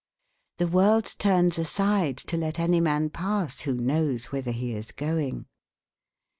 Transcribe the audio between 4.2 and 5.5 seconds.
whither he is going."